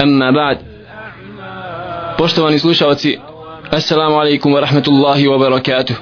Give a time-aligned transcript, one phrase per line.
[0.00, 0.74] أما بعد
[2.18, 3.18] poštovani slušalci
[3.70, 5.96] assalamu alaikum wa rahmatullahi wa barakatuh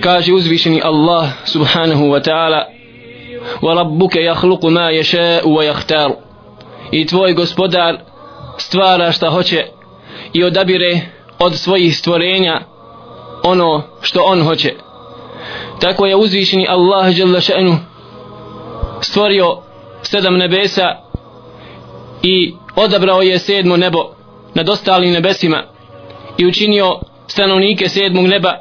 [0.00, 2.66] kaže uzvišeni Allah subhanahu wa ta'ala
[3.62, 6.14] wa rabbuke jahluku ma ješa'u wa jahtaru
[6.92, 7.98] i tvoj gospodar
[8.58, 9.66] stvara šta hoće
[10.32, 11.00] i odabire
[11.38, 12.60] od svojih stvorenja
[13.42, 14.74] ono što on hoće
[15.80, 17.76] tako je uzvišeni Allah jalla še'nu
[19.00, 19.58] stvorio
[20.02, 20.96] sedam nebesa
[22.23, 23.99] i odabrao je sedmo nebo
[24.53, 25.63] nad ostalim nebesima
[26.37, 28.53] i učinio stanovnike sedmog neba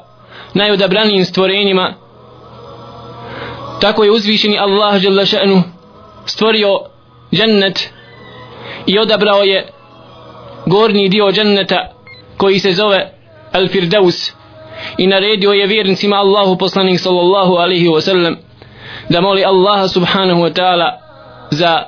[0.54, 1.94] najodabranijim stvorenjima.
[3.80, 5.24] Tako je uzvišeni Allah jalla
[6.26, 6.80] stvorio
[7.32, 7.90] džennet
[8.86, 9.68] i odabrao je
[10.66, 11.92] gornji dio dženneta
[12.36, 13.12] koji se zove
[13.52, 14.32] Al-Firdaus
[14.98, 18.36] i naredio je vjernicima Allahu poslanik sallallahu alaihi wasallam
[19.08, 20.98] da moli Allaha subhanahu wa ta'ala
[21.50, 21.84] za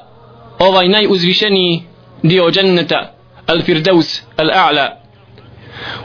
[0.59, 1.83] ovaj najuzvišeniji
[2.23, 3.15] dio dženneta
[3.47, 4.89] Al-Firdaus Al-A'la.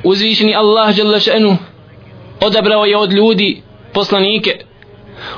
[0.04, 1.58] Uzvišeni Allah jalla še'nu
[2.42, 3.62] odabrao je od ljudi
[3.94, 4.60] poslanike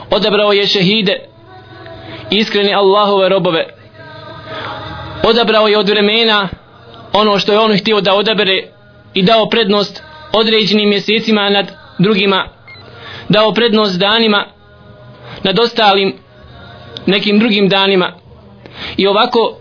[0.10, 1.16] odabrao je šehide
[2.30, 3.66] iskreni Allahove robove
[5.24, 6.50] odabrao je od vremena
[7.14, 8.64] ono što je on htio da odabere
[9.14, 12.48] i dao prednost određenim mjesecima nad drugima
[13.30, 14.46] dao prednost danima
[15.44, 16.14] nad ostalim
[17.06, 18.14] nekim drugim danima
[19.00, 19.58] i ovako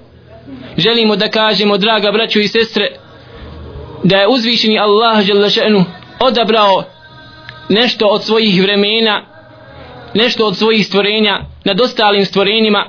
[0.77, 2.91] želimo da kažemo draga braćo i sestre
[4.05, 5.85] da je uzvišeni Allah Đelešenu
[6.21, 6.85] odabrao
[7.69, 9.23] nešto od svojih vremena
[10.15, 12.85] nešto od svojih stvorenja nad ostalim stvorenjima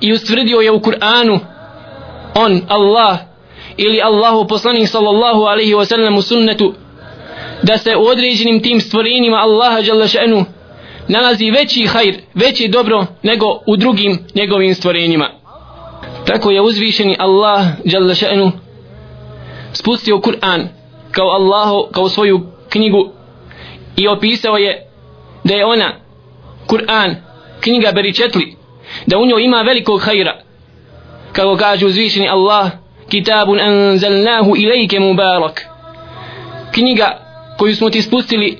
[0.00, 1.38] i ustvrdio je u Kur'anu
[2.34, 3.18] on Allah
[3.76, 6.74] ili Allahu poslanik sallallahu alaihi wa sallam u sunnetu
[7.62, 10.06] da se u određenim tim stvorenjima Allaha jalla
[11.08, 15.35] nalazi veći hajr, veći dobro nego u drugim njegovim stvorenjima
[16.26, 18.52] tako je uzvišeni Allah dželle šanu
[19.72, 20.68] spustio Kur'an
[21.10, 23.10] kao Allahu, kao svoju knjigu
[23.96, 24.86] i opisao je
[25.44, 25.92] da je ona
[26.66, 27.16] Kur'an,
[27.60, 28.56] knjiga beričetli
[29.06, 30.40] da u njoj ima velikog hajra.
[31.32, 32.70] Kako kaže uzvišeni Allah
[33.08, 35.66] kitabun anzalnahu ilajke mubarak.
[36.72, 37.20] Knjiga
[37.58, 38.58] koju smo ti spustili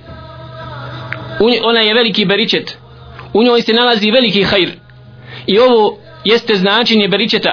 [1.64, 2.78] ona je veliki beričet.
[3.34, 4.70] U njoj se nalazi veliki hajr.
[5.46, 7.52] I ovo jeste značenje beričeta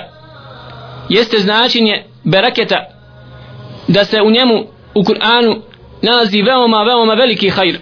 [1.09, 2.79] jeste značenje beraketa
[3.87, 5.61] da se u njemu u Kur'anu
[6.01, 7.79] nalazi veoma veoma veliki hajr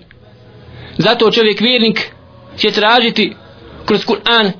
[0.97, 2.11] zato čovjek vjernik
[2.57, 3.33] će tražiti
[3.85, 4.51] kroz Kur'an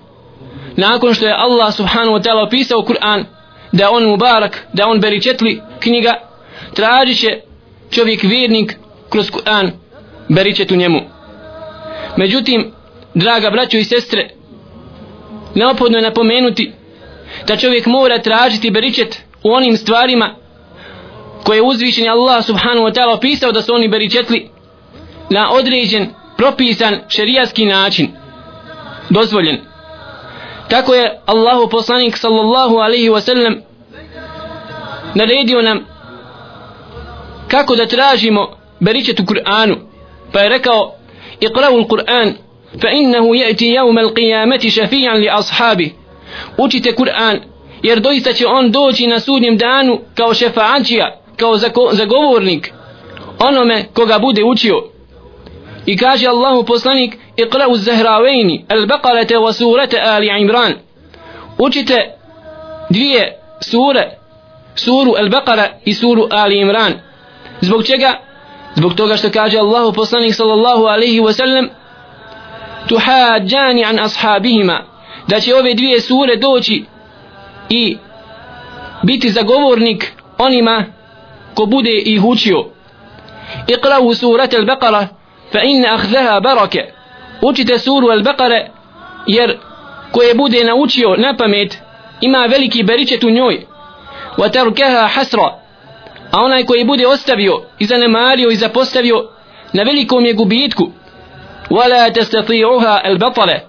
[0.75, 3.25] nakon što je Allah subhanahu wa ta'ala opisao Kur'an
[3.71, 6.13] da on mubarak, da on beričetli knjiga,
[6.73, 7.41] tražit će
[7.91, 8.75] čovjek vjernik
[9.09, 9.71] kroz Kur'an
[10.29, 10.99] beričet u njemu.
[12.17, 12.71] Međutim,
[13.13, 14.29] draga braćo i sestre,
[15.55, 16.71] neophodno je napomenuti
[17.47, 20.35] da čovjek mora tražiti beričet u onim stvarima
[21.43, 24.49] koje je uzvišen Allah subhanahu wa ta'ala opisao da su oni beričetli
[25.29, 28.11] na određen, propisan šerijatski način.
[29.09, 29.57] Dozvoljen.
[30.69, 33.61] Tako je Allahu poslanik sallallahu alaihi wa sallam
[35.15, 35.85] naredio nam
[37.47, 39.75] kako da tražimo beričet u Kur'anu.
[40.33, 40.95] Pa je rekao
[41.39, 42.33] iqra'u l-Kur'an
[42.81, 45.93] fa innahu jeti jevme l-qiyameti li ashabi
[46.57, 47.39] učite Kur'an
[47.83, 51.57] jer doista će on doći na sudnjem danu kao šefađija kao
[51.91, 52.73] zagovornik
[53.39, 54.83] onome koga bude učio.
[55.85, 60.73] I kaže Allahu poslanik iqra'u zahravejni al-baqarate wa surate ali imran.
[61.57, 62.15] Učite
[62.89, 64.09] dvije sure
[64.75, 66.93] suru al-baqara i suru ali imran.
[67.61, 68.13] Zbog čega?
[68.75, 71.69] Zbog toga što kaže Allahu poslanik sallallahu alaihi wa sallam
[72.87, 74.83] tuhađani an ashabihima
[75.27, 76.85] da će ove dvije sure doći
[77.69, 77.97] i
[79.03, 80.85] biti zagovornik onima
[81.53, 82.65] ko bude ih učio.
[83.67, 85.07] Iqra'u surat al-baqara
[85.51, 86.91] fa inna akhdaha barake.
[87.41, 88.67] Učite suru al-baqara
[89.27, 89.57] jer
[90.11, 91.77] koje bude naučio na pamet
[92.21, 93.65] ima veliki beričet u njoj.
[94.37, 95.61] Wa tarkaha hasra
[96.31, 99.29] a onaj koji bude ostavio i zanemario i zapostavio
[99.73, 100.91] na velikom je gubitku.
[101.71, 103.61] ولا تستطيعها البطلة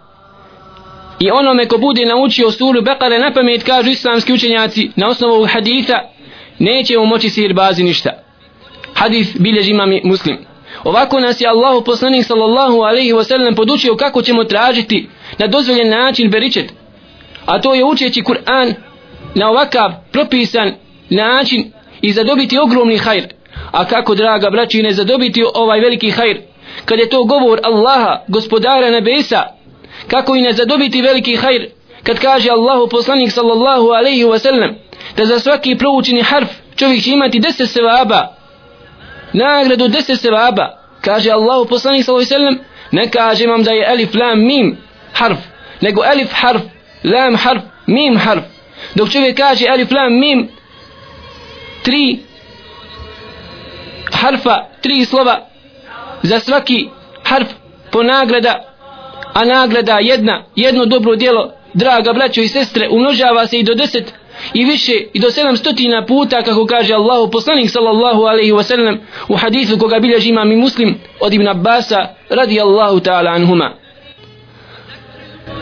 [1.21, 6.01] i onome ko bude naučio suru Bekare na pamet kažu islamski učenjaci na osnovu haditha
[6.59, 8.11] neće mu moći sirbazi ništa.
[8.95, 10.39] Hadith bilježi imam muslim.
[10.85, 15.09] Ovako nas je Allahu poslanik sallallahu alaihi wasallam podučio kako ćemo tražiti
[15.39, 16.73] na dozvoljen način beričet.
[17.47, 18.75] A to je učeći Kur'an
[19.35, 20.73] na ovakav propisan
[21.11, 23.27] način i zadobiti ogromni hajr.
[23.73, 26.52] A kako draga braći ne zadobiti ovaj veliki hajr?
[26.85, 29.43] Kad je to govor Allaha gospodara nebesa
[30.09, 31.69] kako i ne zadobiti veliki hajr
[32.03, 34.75] kad kaže Allahu poslanik sallallahu alaihi wa sallam
[35.17, 38.29] da za svaki proučeni harf čovjek će imati deset sevaba
[39.33, 43.87] nagradu deset sevaba kaže Allahu poslanik sallallahu alaihi wa sallam ne kaže vam da je
[43.87, 44.77] alif lam mim
[45.13, 45.39] harf
[45.81, 46.63] nego alif harf
[47.05, 48.45] lam harf mim harf.
[48.95, 50.49] Dok čovjek kaže alif lam mim
[51.83, 52.21] tri
[54.13, 55.47] harfa tri slova
[56.23, 56.89] za svaki
[57.25, 57.49] harf
[57.91, 58.73] po nagrada
[59.35, 64.15] a nagrada jedna, jedno dobro djelo, draga braćo i sestre, umnožava se i do deset
[64.55, 68.99] i više i do sedam stotina puta kako kaže Allahu poslanik sallallahu alaihi wasallam
[69.29, 73.71] u hadithu koga bilježi imam i muslim od Ibn Abbasa radi Allahu ta'ala anhuma.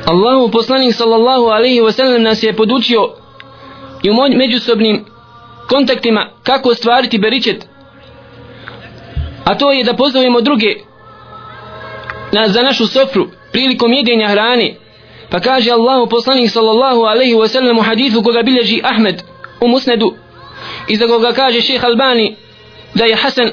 [0.06, 3.08] Allahu poslanik sallallahu alaihi wasallam nas je podučio
[4.02, 5.04] i u međusobnim
[5.68, 7.66] kontaktima kako stvariti beričet
[9.50, 10.74] a to je da pozovemo druge
[12.32, 14.74] na, za našu sofru prilikom jedenja hrane.
[15.30, 19.22] Pa kaže Allahu poslanik sallallahu alaihi wa sallam u hadithu koga bilježi Ahmed
[19.60, 20.14] u musnedu
[20.88, 22.36] i za koga kaže šeha Albani
[22.94, 23.50] da je Hasan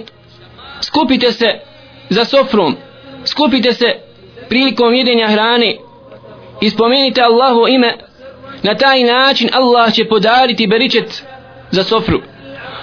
[0.82, 1.60] skupite se
[2.10, 2.76] za sofrom
[3.26, 3.96] skupite se
[4.50, 5.78] prilikom jedenja hrane
[6.62, 7.94] i spomenite Allahu ime.
[8.64, 11.24] Na taj način Allah će podariti beričet
[11.72, 12.22] za sofru.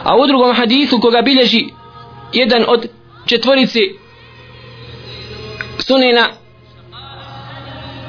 [0.05, 1.64] A u drugom hadithu koga bilježi
[2.32, 2.88] jedan od
[3.26, 3.99] četvorici
[5.79, 6.29] sunena.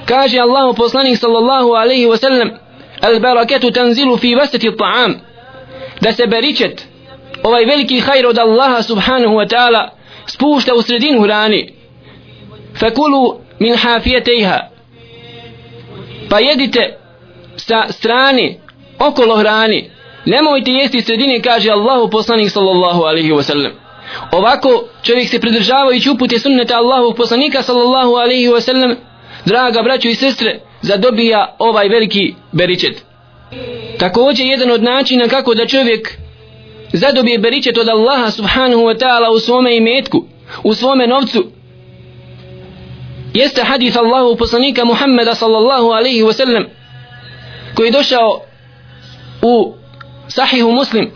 [0.06, 2.50] Kaže Allahu poslanik sallallahu alaihi wa sallam
[3.02, 5.16] al baraketu tanzilu fi vasati ta'am.
[6.02, 6.88] Da se beričet
[7.44, 9.90] ovaj veliki hajr od Allaha subhanahu wa ta'ala
[10.26, 11.74] spušta u sredinu hrani.
[12.80, 14.60] Fakulu min hafijetejha
[16.30, 16.98] pa jedite
[17.58, 18.60] sa strane
[19.00, 19.90] okolo hrani.
[20.26, 23.85] Nemojte jesti sredine kaže Allahu poslanik sallallahu alaihi wa sallam
[24.32, 28.96] ovako čovjek se pridržavajući upute sunneta Allahu poslanika sallallahu alaihi wa sallam
[29.46, 33.04] draga braćo i sestre, zadobija ovaj veliki beričet.
[34.00, 36.18] Također jedan od načina kako da čovjek
[36.94, 40.26] zadobije beričet od Allaha subhanahu wa ta'ala u svome imetku,
[40.64, 41.46] u svome novcu,
[43.34, 46.66] jeste hadith Allahu poslanika Muhammeda sallallahu alaihi wa sallam
[47.76, 48.42] koji je došao
[49.42, 49.74] u
[50.28, 51.12] sahihu muslim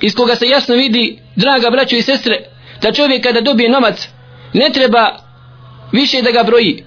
[0.00, 2.40] iz koga se jasno vidi draga braćo i sestre
[2.82, 4.08] da čovjek kada dobije novac
[4.52, 5.18] ne treba
[5.92, 6.84] više da ga broji.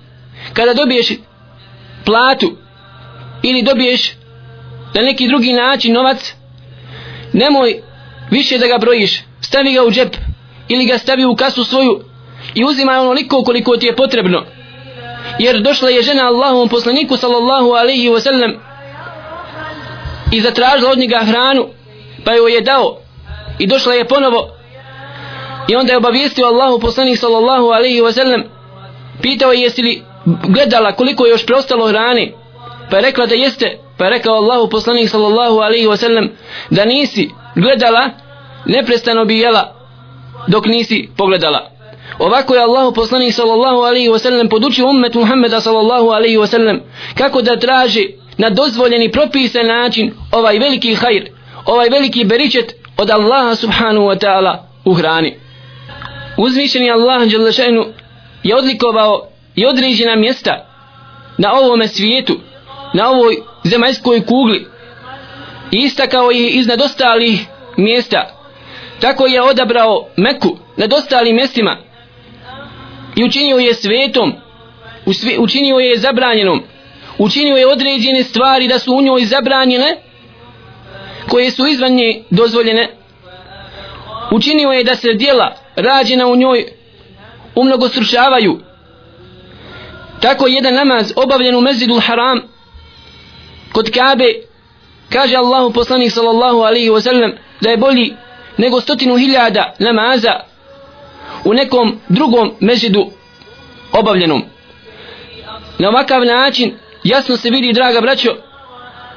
[0.53, 1.11] Kada dobiješ
[2.05, 2.57] platu
[3.43, 4.13] ili dobiješ
[4.93, 6.33] na neki drugi način novac
[7.33, 7.81] nemoj
[8.29, 9.21] više da ga brojiš.
[9.41, 10.15] Stavi ga u džep
[10.67, 12.03] ili ga stavi u kasu svoju
[12.55, 14.45] i uzimaj onoliko koliko ti je potrebno.
[15.39, 18.57] Jer došla je žena Allahovom poslaniku sallallahu alaihi wasallam
[20.31, 21.67] i zatražila od njega hranu
[22.25, 22.97] pa joj je dao
[23.59, 24.49] i došla je ponovo.
[25.67, 28.43] I onda je obavijestio Allahu poslanik sallallahu alaihi wa sallam
[29.21, 32.31] pitao je jesi li gledala koliko je još preostalo hrane?
[32.89, 33.77] Pa je rekla da jeste.
[33.97, 36.29] Pa je rekao Allahu poslanik sallallahu alaihi wa sallam
[36.69, 38.09] da nisi gledala
[38.65, 39.73] neprestano bi jela
[40.47, 41.71] dok nisi pogledala.
[42.19, 46.79] Ovako je Allahu poslanik sallallahu alaihi wa sallam podučio ummet Muhammeda sallallahu alaihi wa sallam
[47.17, 48.07] kako da traži
[48.37, 54.57] na dozvoljeni propisan način ovaj veliki hajr ovaj veliki beričet od Allaha subhanahu wa ta'ala
[54.85, 55.37] u hrani.
[56.37, 57.21] Uzvišeni Allah
[58.43, 60.65] je odlikovao i određena mjesta
[61.37, 62.39] na ovome svijetu,
[62.93, 64.67] na ovoj zemaljskoj kugli,
[65.71, 67.45] i istakao je iznad ostalih
[67.77, 68.41] mjesta.
[68.99, 71.77] Tako je odabrao Meku nad ostalim mjestima
[73.15, 74.33] i učinio je svetom,
[75.39, 76.63] učinio je zabranjenom,
[77.17, 79.97] učinio je određene stvari da su u njoj zabranjene,
[81.31, 82.89] koje su izvan nje dozvoljene.
[84.31, 86.65] Učinio je da se dijela rađena u njoj
[87.55, 88.59] umnogo srušavaju
[90.21, 92.41] tako jedan namaz obavljen u mezidul haram
[93.73, 94.33] kod Kabe
[95.09, 98.13] kaže Allahu poslanik sallallahu alaihi wa sallam da je bolji
[98.57, 100.39] nego stotinu hiljada namaza
[101.45, 103.11] u nekom drugom mezidu
[103.91, 104.43] obavljenom
[105.79, 106.73] na ovakav način
[107.03, 108.35] jasno se vidi draga braćo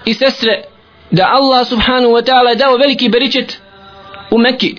[0.04, 0.73] i sestre
[1.14, 3.60] da Allah subhanahu wa ta'ala dao veliki beričet
[4.30, 4.74] u Mekki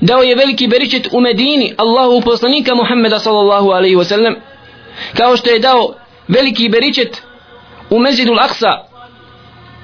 [0.00, 4.34] dao je veliki beričet u Medini Allahu poslanika Muhammeda sallallahu alaihi wa sallam
[5.16, 5.94] kao što je dao
[6.28, 7.22] veliki beričet
[7.90, 8.72] u Mezidul Aksa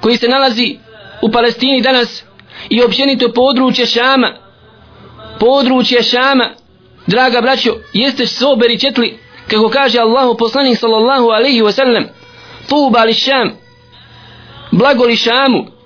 [0.01, 0.77] koji se nalazi
[1.21, 2.23] u Palestini danas
[2.69, 4.33] i općenito područje Šama.
[5.39, 6.49] Područje Šama
[7.07, 12.03] draga braćo jeste svo beričetli kako kaže Allahu poslanik sallallahu alaihi wa sallam
[12.69, 13.51] tuba li Šam
[14.71, 15.78] blago li Šamu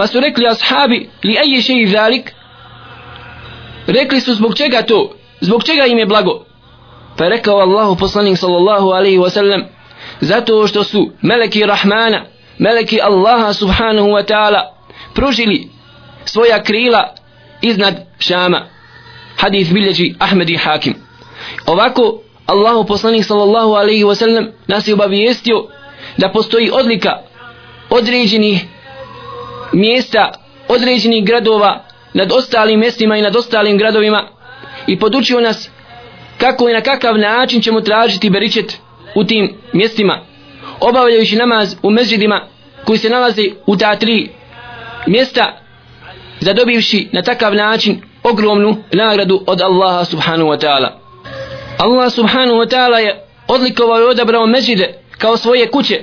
[0.00, 2.30] pa su rekli ashabi li aje še i zalik?
[3.86, 5.00] Rekli su zbog čega to?
[5.40, 6.44] Zbog čega im je blago?
[7.16, 9.66] Pa je rekao Allahu poslanik sallallahu alaihi wa sallam
[10.20, 12.24] zato što su meleki Rahmana
[12.58, 14.62] meleki Allaha subhanahu wa ta'ala
[15.14, 15.68] pružili
[16.24, 17.14] svoja krila
[17.60, 18.66] iznad Šama.
[19.36, 20.94] Hadis bilježi Ahmed i Hakim.
[21.66, 25.66] Ovako Allahu poslanik sallallahu alaihi wa sallam nas je obavijestio
[26.16, 27.18] da postoji odlika
[27.90, 28.64] određenih
[29.72, 30.32] mjesta
[30.68, 31.84] određenih gradova
[32.14, 34.28] nad ostalim mjestima i nad ostalim gradovima
[34.86, 35.70] i podučio nas
[36.38, 38.78] kako i na kakav način ćemo tražiti beričet
[39.14, 40.20] u tim mjestima
[40.80, 42.40] obavljajući namaz u mezđidima
[42.84, 44.28] koji se nalaze u ta tri
[45.06, 45.60] mjesta
[46.40, 50.88] zadobivši na takav način ogromnu nagradu od Allaha subhanahu wa ta'ala.
[51.78, 56.02] Allah subhanahu wa ta'ala je odlikovao i odabrao mezđide kao svoje kuće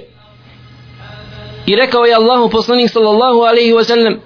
[1.67, 4.19] i rekao je Allahu poslanik sallallahu alaihi wa sallam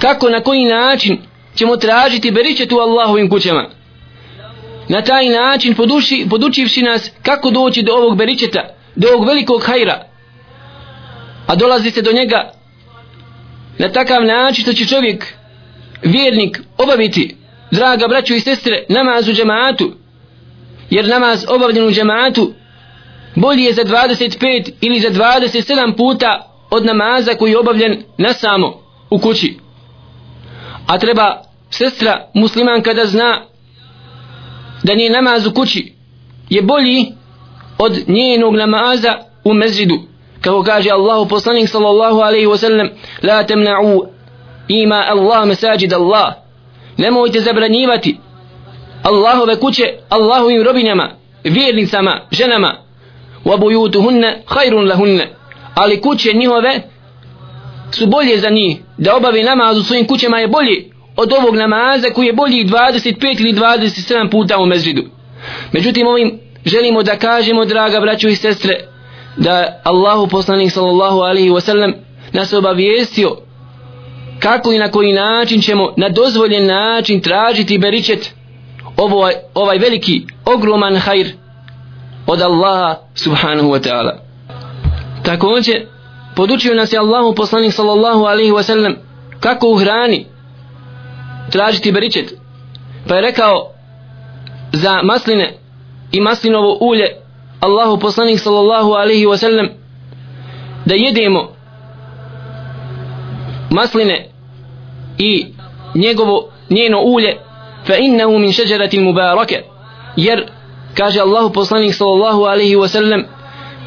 [0.00, 1.18] kako na koji način
[1.54, 3.70] ćemo tražiti beričet u Allahovim kućama?
[4.88, 8.60] Na taj način poduši, podučivši nas kako doći do ovog beričeta
[8.96, 10.04] do ovog velikog hajra.
[11.46, 12.52] A dolazi se do njega
[13.78, 15.26] na takav način što će čovjek
[16.02, 17.36] vjernik obaviti
[17.70, 19.92] draga braćo i sestre namaz u džematu.
[20.90, 22.54] Jer namaz obavljen u džematu
[23.34, 28.80] bolji je za 25 ili za 27 puta od namaza koji je obavljen na samo
[29.10, 29.58] u kući.
[30.86, 33.42] A treba sestra muslimanka da zna
[34.82, 35.92] da nije namaz u kući
[36.48, 37.06] je bolji
[37.78, 39.98] od njenog namaza u mezidu.
[40.40, 42.88] kako kaže Allahu poslanik sallallahu alaihi wa sallam
[43.22, 44.06] la temna'u
[44.68, 46.34] ima Allah mesajid Allah.
[46.96, 48.18] Nemojte zabranjivati
[49.02, 51.10] Allahove kuće Allahovim robinjama
[51.44, 52.89] vjernicama, ženama
[53.44, 54.90] wa bujutuhunne hajrun
[55.74, 56.82] ali kuće njihove
[57.92, 58.78] su bolje za njih.
[58.98, 63.40] Da obavi namaz u svojim kućama je bolje od ovog namaza koji je bolji 25
[63.40, 65.02] ili 27 puta u mezridu
[65.72, 68.74] međutim ovim želimo da kažemo draga braćo i sestre
[69.36, 71.92] da Allahu poslanik sallallahu alaihi wasallam
[72.32, 73.36] nas obavijestio
[74.38, 78.30] kako i na koji način ćemo na dozvoljen način tražiti beričet.
[78.96, 81.26] Ovaj, ovaj veliki ogroman hajr
[82.30, 84.12] od Allaha subhanahu wa ta'ala.
[85.22, 85.86] Također
[86.36, 88.94] podučio nas je Allahu poslanik sallallahu alaihi wa sallam
[89.40, 90.26] kako u hrani
[91.50, 92.34] tražiti beričet.
[93.08, 93.72] Pa je rekao
[94.72, 95.54] za masline
[96.12, 97.16] i maslinovo ulje
[97.60, 99.68] Allahu poslanik sallallahu alaihi wa sallam
[100.84, 101.48] da jedemo
[103.70, 104.28] masline
[105.18, 105.46] i
[105.94, 107.36] njegovo njeno ulje
[107.86, 109.62] fa innahu min šeđerati mubarake
[110.16, 110.50] jer
[110.94, 113.22] kaže Allahu poslanik sallallahu alaihi wa sallam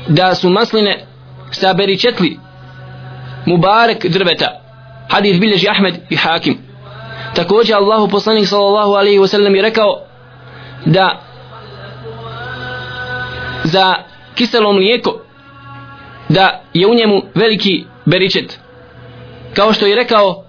[0.08, 1.06] da su masline
[1.52, 2.40] sa beričetli
[3.46, 4.64] mubarek drveta
[5.10, 6.58] hadith bilježi Ahmed i Hakim.
[7.36, 10.02] Također Allahu poslanik sallallahu alaihi wa sallam je rekao
[10.86, 11.22] da
[13.64, 13.96] za
[14.36, 15.20] kiselo mlijeko
[16.30, 18.60] da je u njemu veliki beričet.
[19.54, 20.44] Kao što je rekao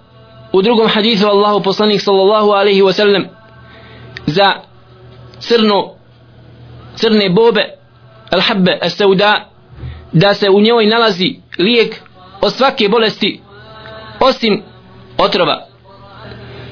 [0.51, 3.23] u drugom hadithu Allahu poslanik sallallahu alaihi wa sallam
[4.25, 4.51] za
[5.39, 5.94] crno
[6.95, 7.65] crne bobe
[8.31, 9.49] alhabbe estauda
[10.11, 11.95] da se u njoj nalazi lijek
[12.41, 13.41] od svake bolesti
[14.19, 14.63] osim
[15.17, 15.65] otrova.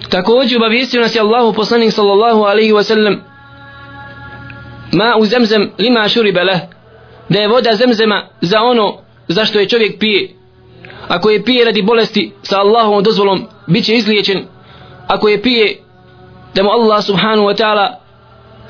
[0.10, 3.20] Također obavijestio nas je Allahu poslanik sallallahu alaihi wasallam
[4.92, 6.60] ma u zemzem lima šuribe leh
[7.30, 10.36] da je voda zemzema za ono zašto je čovjek pije.
[11.08, 14.46] Ako je pije radi bolesti sa Allahom dozvolom bit će izliječen.
[15.08, 15.78] Ako je pije
[16.56, 17.96] da mu Allah subhanahu wa ta'ala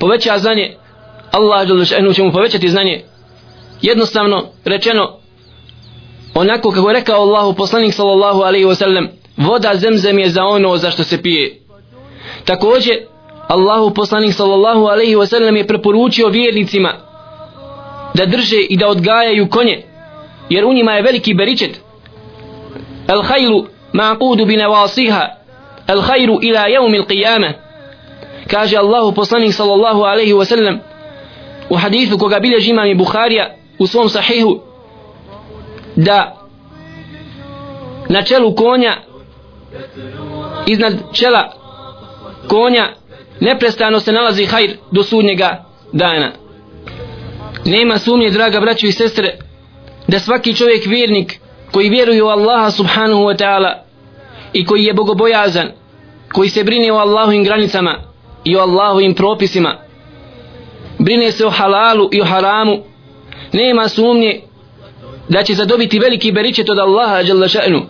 [0.00, 0.76] poveća znanje
[1.34, 3.02] Allah će mu povećati znanje.
[3.82, 5.18] Jednostavno rečeno
[6.34, 10.90] onako kako je rekao Allahu poslanik sallallahu alaihi wasallam voda zemzem je za ono za
[10.90, 11.60] što se pije.
[12.44, 12.96] Također
[13.48, 16.94] Allahu poslanik sallallahu alaihi wasallam je preporučio vjernicima
[18.14, 19.82] da drže i da odgajaju konje
[20.50, 21.80] jer u njima je veliki beričet.
[23.06, 25.28] Al hajlu ma'qudu bi nawasiha
[25.86, 27.52] al hajru ila jevmi il qiyamah.
[28.50, 30.78] Kaže Allahu poslanik sallallahu alaihi wasallam
[31.70, 34.60] u hadithu koga bilježi imam i Buharija u svom sahihu
[35.96, 36.46] da
[38.08, 38.96] na čelu konja
[40.66, 41.52] iznad čela
[42.48, 42.88] konja
[43.40, 46.32] neprestano se nalazi hajr do sudnjega dana.
[47.64, 49.38] Nema sumnje draga braćo i sestre
[50.08, 51.40] da svaki čovjek vjernik
[51.72, 53.72] koji vjeruje u Allaha subhanahu wa ta'ala
[54.52, 55.68] i koji je bogobojazan
[56.32, 57.98] koji se brine o Allahovim granicama
[58.44, 59.83] i o Allahovim propisima
[60.99, 62.83] brine se o halalu i o haramu
[63.53, 64.41] nema sumnje
[65.29, 67.81] da će zadobiti veliki beričet od Allaha jalla ša'nu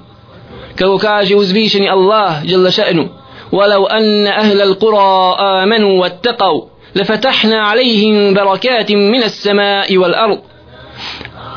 [0.76, 3.10] kako kaže uzvišeni Allah jalla ša'nu
[3.52, 10.40] ولو أن أهل القرى آمنوا واتقوا لفتحنا عليهم بركات من السماء والأرض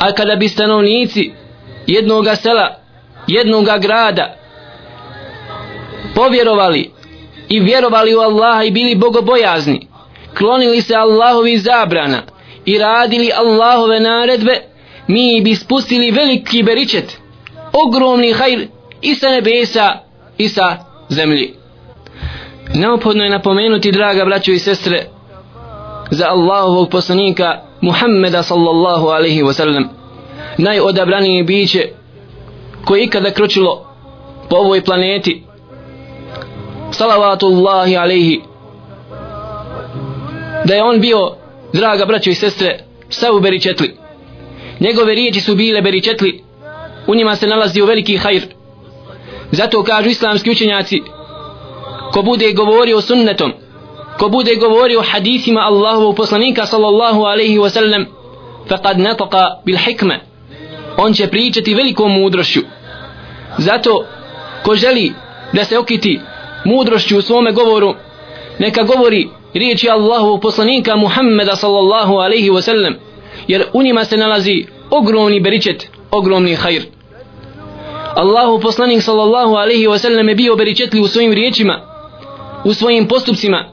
[0.01, 1.33] أكد بستنونيتي
[1.87, 2.77] jednoga sela,
[3.27, 4.35] jednoga grada
[6.15, 6.91] povjerovali
[7.49, 9.89] i vjerovali u Allaha i bili bogobojazni
[10.38, 12.22] klonili se Allahovi zabrana
[12.66, 14.62] i radili Allahove naredbe
[15.08, 17.18] mi bi spustili veliki beričet
[17.74, 18.68] ogromni hajr
[19.02, 20.00] i sa nebesa
[20.38, 20.78] i sa
[21.10, 21.54] zemlji.
[22.74, 25.06] Neophodno je napomenuti draga braćo i sestre
[26.12, 29.90] za Allahovog poslanika Muhammeda sallallahu alaihi wa sallam
[30.58, 31.90] najodabranije biće
[32.86, 33.96] koje ikada kročilo
[34.50, 35.44] po ovoj planeti.
[36.92, 38.42] Salavatullahi alaihi
[40.68, 41.36] da je on bio
[41.74, 43.96] draga braćo i sestre sav beričetli.
[44.80, 46.44] Njegove riječi su bile beričetli.
[47.08, 48.42] U njima se nalazi u veliki hajr.
[49.52, 51.02] Zato kažu islamski učenjaci
[52.14, 53.54] ko bude govorio sunnetom
[54.20, 58.06] ko bude govorio hadisima Allahovog poslanika sallallahu alaihi wa sallam
[58.70, 60.20] faqad nataka bil hikme.
[60.98, 62.62] On će pričati velikom mudrošću.
[63.58, 64.06] Zato
[64.64, 65.14] ko želi
[65.54, 66.20] da se okiti
[66.66, 67.96] mudrošću u svome govoru
[68.60, 72.94] neka govori riječi Allahu poslanika Muhammeda sallallahu alaihi wasallam
[73.48, 76.82] jer u njima se nalazi ogromni beričet ogromni hajr.
[78.16, 81.82] Allahu poslanik sallallahu alaihi wasallam je bio beričetli u svojim riječima
[82.64, 83.66] u svojim postupcima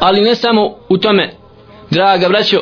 [0.00, 1.34] ali ne samo u tome.
[1.90, 2.60] Draga braćo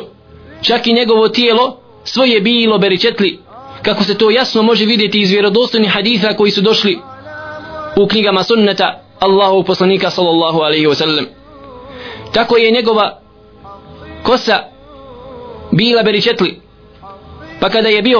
[0.61, 3.39] čak i njegovo tijelo svoje je bilo beričetli
[3.81, 6.99] kako se to jasno može vidjeti iz vjerodostojnih haditha koji su došli
[7.97, 11.25] u knjigama sunneta Allahu poslanika sallallahu alaihi wasallam
[12.35, 13.21] tako je njegova
[14.23, 14.59] kosa
[15.71, 16.61] bila beričetli
[17.59, 18.19] pa kada je bio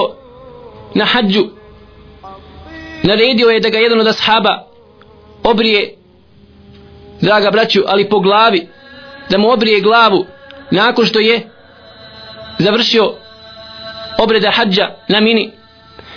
[0.94, 1.44] na hađu
[3.02, 4.66] naredio je da ga jedan od ashaba
[5.44, 5.94] obrije
[7.20, 8.68] draga braću ali po glavi
[9.30, 10.26] da mu obrije glavu
[10.70, 11.48] nakon što je
[12.58, 13.14] završio
[14.18, 15.52] obreda hađa na mini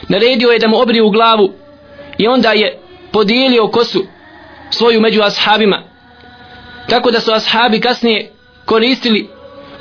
[0.07, 1.53] naredio je da mu obrije u glavu
[2.17, 2.79] i onda je
[3.11, 4.05] podijelio kosu
[4.69, 5.83] svoju među ashabima
[6.89, 8.31] tako da su ashabi kasnije
[8.65, 9.29] koristili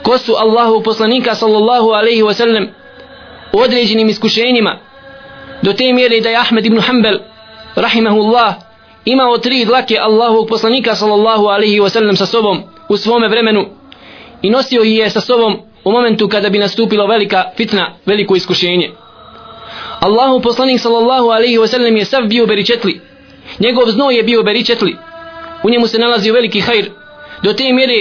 [0.03, 2.69] kosu Allahu poslanika sallallahu alaihi wa sallam
[3.53, 4.79] u određenim iskušenjima
[5.63, 7.19] do te mjere da je Ahmed ibn Hanbel
[7.75, 8.55] rahimahullah
[9.05, 13.67] imao tri dlake Allahu poslanika sallallahu alaihi wa sallam sa sobom u svome vremenu
[14.43, 18.91] i nosio ih je sa sobom u momentu kada bi nastupilo velika fitna, veliko iskušenje.
[20.01, 23.01] Allahu poslanik sallallahu alaihi wasallam je sav bio beričetli.
[23.59, 24.97] Njegov znoj je bio beričetli.
[25.63, 26.91] U njemu se nalazio veliki hajr.
[27.43, 27.95] Do te mjere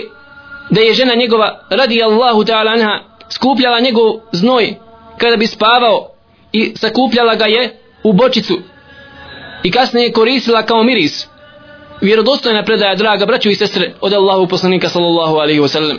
[0.69, 4.75] da je žena njegova radi Allahu ta'ala anha skupljala njegov znoj
[5.17, 6.09] kada bi spavao
[6.51, 8.59] i sakupljala ga je u bočicu
[9.63, 11.27] i kasnije je koristila kao miris
[12.01, 15.97] vjerodostojna predaja draga braću i sestre od Allahu poslanika sallallahu alaihi wasallam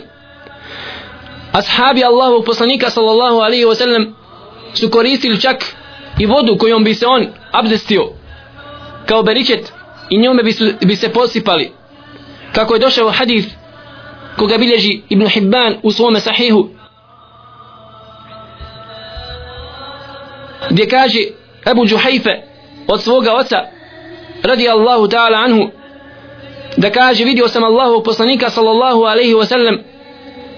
[1.51, 4.13] ashabi Allahu poslanika sallallahu alaihi wasallam
[4.73, 5.65] su koristili čak
[6.19, 8.09] i vodu kojom bi se on abdestio
[9.05, 9.73] kao beričet
[10.09, 11.71] i njome bi, su, bi se posipali.
[12.51, 13.47] Kako je došao hadith
[14.37, 16.69] koga bilježi Ibn Hibban u svome sahihu
[20.69, 21.19] gdje kaže
[21.71, 22.41] Ebu Džuhajfe
[22.87, 23.57] od svoga oca
[24.43, 25.69] radi Allahu ta'ala anhu
[26.77, 29.77] da kaže vidio sam Allahu poslanika sallallahu alaihi wa sallam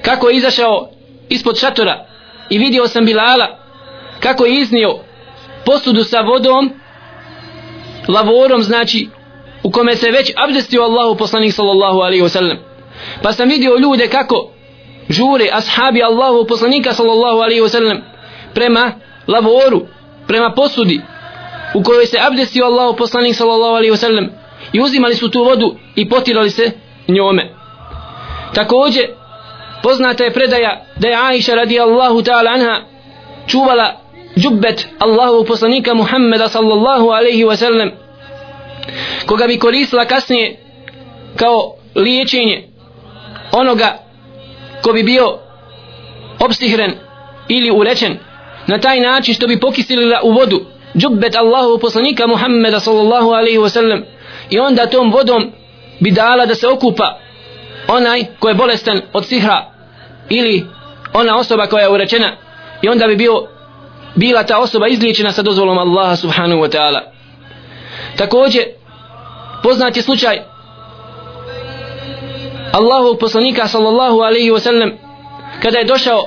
[0.02, 0.90] kako je izašao
[1.30, 2.06] ispod šatora
[2.50, 3.58] i vidio sam Bilala
[4.20, 5.00] kako je iznio
[5.66, 6.74] posudu sa vodom
[8.08, 9.10] lavorom znači
[9.64, 12.58] u kome se već abdestio Allahu poslanik sallallahu alaihi wasallam.
[13.24, 14.52] Pa sam vidio ljude kako
[15.10, 18.02] žure ashabi Allahu poslanika sallallahu alaihi wasallam
[18.54, 18.92] prema
[19.28, 19.82] lavoru
[20.28, 21.02] prema posudi
[21.76, 24.28] u kojoj se abdestio Allahu poslanik sallallahu alaihi wasallam
[24.74, 26.72] i uzimali su tu vodu i potirali se
[27.08, 27.54] njome.
[28.54, 29.06] Također
[29.84, 32.82] poznata je predaja da je Aisha radijallahu ta'ala anha
[33.48, 33.96] čuvala
[34.38, 37.92] džubbet Allahu poslanika Muhammeda sallallahu alaihi wa sallam
[39.26, 40.60] koga bi koristila kasnije
[41.36, 42.68] kao liječenje
[43.52, 43.98] onoga
[44.82, 45.40] ko bi bio
[46.40, 46.94] obstihren
[47.48, 48.18] ili ulečen
[48.68, 50.66] na taj način što bi pokisilila u vodu
[50.98, 54.04] džubbet Allahu poslanika Muhammeda sallallahu alaihi wasallam
[54.50, 55.52] i onda tom vodom
[56.00, 57.20] bi dala da se okupa
[57.88, 59.72] onaj ko je bolestan od sihra
[60.30, 60.66] ili
[61.14, 62.32] ona osoba koja je urečena
[62.82, 63.48] i onda bi bio
[64.16, 67.00] bila ta osoba izliječena sa dozvolom Allaha subhanahu wa ta'ala
[68.18, 68.64] također
[69.64, 70.38] poznat je slučaj
[72.72, 74.92] Allahov poslanika sallallahu alaihi wasallam
[75.62, 76.26] kada je došao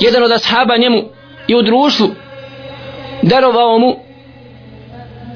[0.00, 1.02] jedan od ashaba njemu
[1.48, 2.08] i u društvu
[3.22, 3.96] darovao mu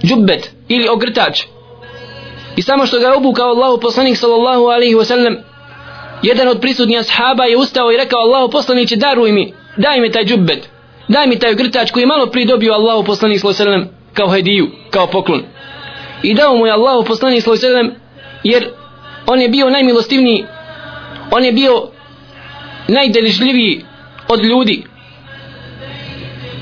[0.05, 1.43] džubbet ili ogrtač.
[2.57, 5.37] I samo što ga je obukao Allahu poslanik sallallahu alaihi wasallam
[6.23, 10.25] jedan od prisutnih ashaba je ustao i rekao Allahu poslaniće daruj mi daj mi taj
[10.25, 10.69] džubbet
[11.09, 14.29] daj mi taj ogrtač koji je malo prije dobio Allahu poslanik sallallahu alaihi wasallam kao
[14.29, 15.43] hediju, kao poklon.
[16.23, 17.95] I dao mu je Allahu poslanik sallallahu alejhi
[18.45, 18.69] jer
[19.27, 20.45] on je bio najmilostivniji
[21.31, 21.89] on je bio
[22.89, 23.85] najdeližljiviji
[24.29, 24.85] od ljudi.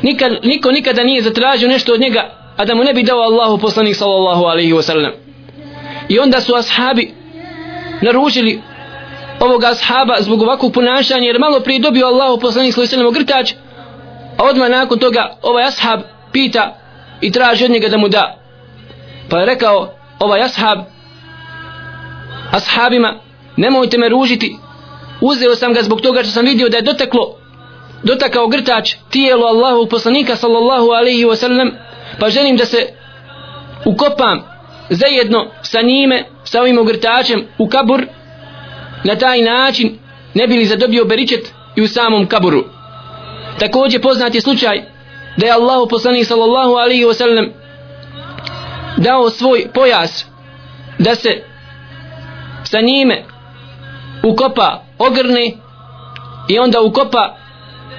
[0.03, 3.59] Nikad, niko nikada nije zatražio nešto od njega a da mu ne bi dao Allahu
[3.59, 5.13] poslanik sallallahu alaihi ve
[6.09, 7.15] i onda su ashabi
[8.03, 8.61] naručili
[9.41, 13.53] ovoga ashaba zbog ovakvog ponašanja jer malo prije dobio Allahu poslanik sallallahu alaihi ve grtač,
[14.39, 16.01] a odmah nakon toga ovaj ashab
[16.33, 16.77] pita
[17.25, 18.39] i traži od njega da mu da.
[19.31, 20.79] Pa je rekao ovaj ashab
[22.51, 23.15] ashabima
[23.57, 24.57] nemojte me ružiti
[25.21, 27.37] uzeo sam ga zbog toga što sam vidio da je doteklo
[28.03, 31.71] dotakao grtač tijelo Allahu poslanika sallallahu alaihi wa sallam
[32.21, 32.87] pa želim da se
[33.85, 34.43] ukopam
[34.91, 38.07] zajedno sa njime sa ovim ogrtačem u kabur.
[39.05, 39.99] Na taj način
[40.35, 42.65] ne bili zadobio beričet i u samom kaburu
[43.59, 44.94] također poznat je slučaj
[45.37, 47.47] da je Allahu poslanik sallallahu alaihi wa sallam
[48.97, 50.27] dao svoj pojas
[50.99, 51.43] da se
[52.65, 53.25] sa njime
[54.23, 55.53] ukopa ogrne
[56.49, 57.37] i onda ukopa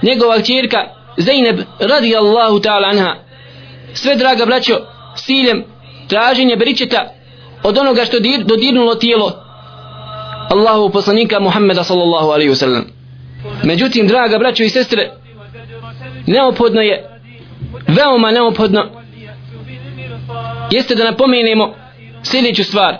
[0.02, 0.78] njegova čirka
[1.17, 3.15] Zainab radijallahu ta'ala anha.
[3.93, 4.74] Sve draga braćo
[5.15, 5.63] s ciljem
[6.08, 7.10] traženje beričeta
[7.63, 9.32] od onoga što dir, dodirnulo tijelo
[10.50, 12.84] Allahu poslanika Muhammeda sallallahu alaihi wasallam.
[13.63, 15.12] Međutim draga braćo i sestre
[16.28, 17.14] neophodno je
[17.88, 18.91] veoma neophodno
[20.71, 21.76] jeste da napomenemo
[22.24, 22.98] sljedeću stvar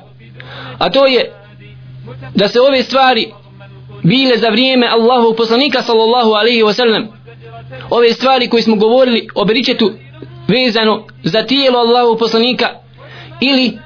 [0.78, 1.32] a to je
[2.36, 3.32] da se ove stvari
[4.04, 7.08] bile za vrijeme Allahu poslanika sallallahu alaihi wa sallam.
[7.89, 9.91] Ove stvari koje smo govorili o beričetu
[10.48, 12.69] vezano za tijelo Allahu poslanika
[13.41, 13.78] ili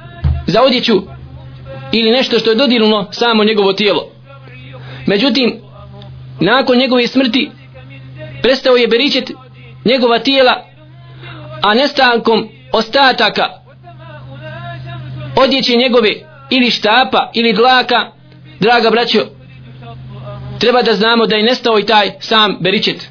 [0.48, 1.02] za odjeću
[1.92, 4.12] ili nešto što je dodirno samo njegovo tijelo.
[5.06, 5.60] Međutim
[6.40, 7.52] nakon njegove smrti
[8.42, 9.32] prestao je beričet
[9.86, 10.66] njegova tijela
[11.62, 13.44] a nestankom ostataka
[15.36, 16.10] odjeće njegove
[16.50, 18.12] ili štapa ili dlaka
[18.60, 19.20] draga braćo
[20.60, 23.10] treba da znamo da je nestao i taj sam beričet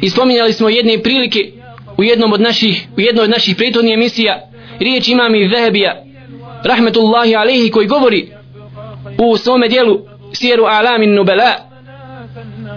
[0.00, 1.52] i spominjali smo jedne prilike
[1.98, 4.48] u jednom od naših u jednoj od naših prethodnih emisija
[4.80, 6.02] riječ imam i Zehebija
[6.64, 8.28] rahmetullahi alaihi koji govori
[9.18, 9.98] u svome dijelu
[10.32, 11.52] Sijeru Alamin Nubela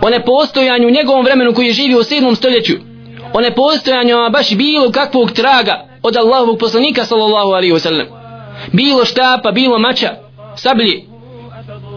[0.01, 2.35] o nepostojanju u njegovom vremenu koji je živio u 7.
[2.35, 2.73] stoljeću
[3.33, 8.05] o nepostojanju baš bilo kakvog traga od Allahovog poslanika sallallahu alaihi wasallam.
[8.71, 10.09] Bilo štapa, bilo mača
[10.55, 11.03] sablje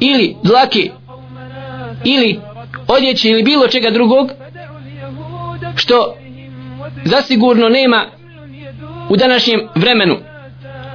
[0.00, 0.90] ili dlake
[2.04, 2.40] ili
[2.88, 4.30] odjeće ili bilo čega drugog
[5.76, 6.14] što
[7.04, 8.04] zasigurno nema
[9.08, 10.16] u današnjem vremenu.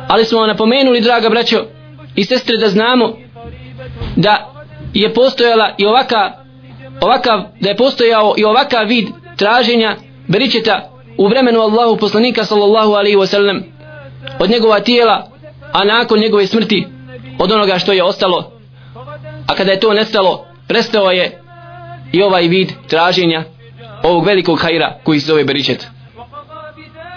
[0.08, 1.66] Ali smo napomenuli draga braćo
[2.16, 3.18] i sestre da znamo
[4.16, 4.54] da
[4.94, 6.32] je postojala i ovaka
[7.02, 9.96] ovakav, da je postojao i ovakav vid traženja
[10.30, 13.62] beričeta u vremenu Allahu poslanika sallallahu alaihi wasallam
[14.40, 15.28] od njegova tijela
[15.74, 16.88] a nakon njegove smrti
[17.40, 18.52] od onoga što je ostalo.
[19.48, 21.42] A kada je to nestalo prestao je
[22.12, 23.44] i ovaj vid traženja
[24.04, 25.88] ovog velikog hajra koji se zove beričet.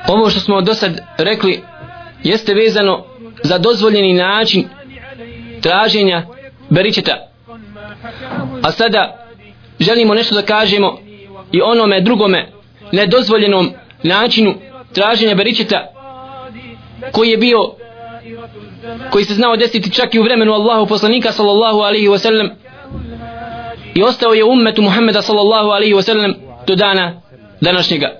[0.08, 1.62] Ovo što smo do sad rekli
[2.22, 3.04] jeste vezano
[3.42, 4.68] za dozvoljeni način
[5.60, 6.26] traženja
[6.70, 7.28] beričeta.
[8.62, 9.26] A sada
[9.80, 10.98] želimo nešto da kažemo
[11.52, 12.48] i onome drugome
[12.92, 14.54] nedozvoljenom načinu
[14.92, 15.86] traženja beričeta
[17.12, 17.58] koji je bio
[19.10, 22.50] koji se znao desiti čak i u vremenu Allahu poslanika sallallahu alaihi wa sallam
[23.94, 26.34] i ostao je ummetu Muhammeda sallallahu alaihi wa sallam
[26.66, 27.20] do dana
[27.60, 28.12] današnjega.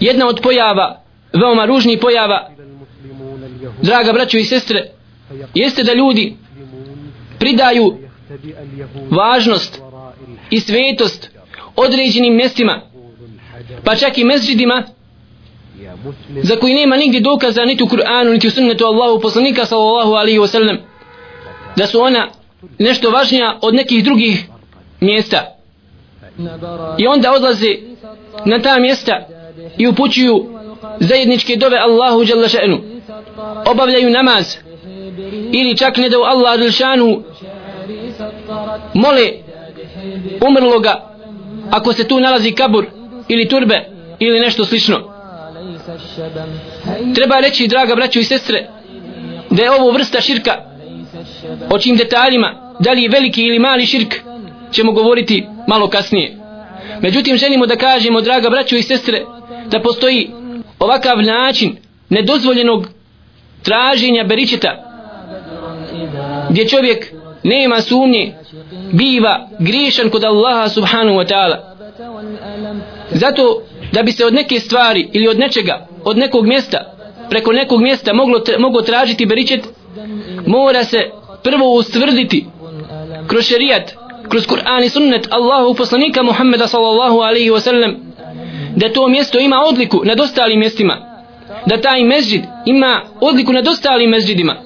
[0.00, 2.50] Jedna od pojava veoma ružni pojava
[3.82, 4.90] draga braćo i sestre
[5.54, 6.36] jeste da ljudi
[7.38, 7.98] pridaju
[9.10, 9.80] važnost
[10.50, 11.37] i svetost
[11.78, 12.80] određenim mjestima
[13.84, 14.82] pa čak i mezđidima
[16.42, 20.38] za koji nema nigdje dokaza niti u Kur'anu niti u sunnetu Allahu poslanika sallallahu alaihi
[20.38, 20.76] wasallam
[21.76, 22.28] da su ona
[22.78, 24.46] nešto važnija od nekih drugih
[25.00, 25.54] mjesta.
[26.98, 27.76] I onda odlaze
[28.44, 29.26] na ta mjesta
[29.78, 30.46] i upućuju
[31.00, 32.78] zajedničke dove Allahu jalla še'nu.
[33.66, 34.56] Obavljaju namaz
[35.52, 37.22] ili čak ne da Allah šanu
[38.94, 39.32] mole
[40.48, 41.08] umrloga
[41.70, 42.86] ako se tu nalazi kabur
[43.28, 43.84] ili turbe
[44.18, 45.18] ili nešto slično.
[47.14, 48.68] Treba reći draga braćo i sestre
[49.50, 50.52] da je ovo vrsta širka.
[51.70, 54.14] O čim detaljima da li je veliki ili mali širk
[54.72, 56.36] ćemo govoriti malo kasnije.
[57.00, 59.24] Međutim želimo da kažemo draga braćo i sestre
[59.70, 60.30] da postoji
[60.78, 61.76] ovakav način
[62.08, 62.88] nedozvoljenog
[63.62, 64.84] traženja beričeta
[66.50, 67.12] gdje čovjek
[67.48, 68.34] nema sumnje.
[68.92, 71.56] Biva griješan kod Allaha subhanahu wa ta'ala.
[73.10, 76.94] Zato da bi se od neke stvari ili od nečega od nekog mjesta
[77.30, 79.60] preko nekog mjesta moglo, moglo tražiti beričet
[80.46, 81.10] mora se
[81.42, 82.46] prvo ustvrditi
[83.26, 83.94] kroz šerijat
[84.28, 87.96] kroz Kur'an i sunnet Allahu poslanika Muhammeda sallallahu alaihi wa sallam
[88.76, 91.22] da to mjesto ima odliku nad ostalim mjestima
[91.66, 94.56] da taj mezđid ima odliku nad ostalim mezđidima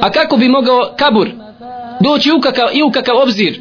[0.00, 1.28] a kako bi mogao kabur
[2.00, 3.60] doći u kakav, i u kakav obzir?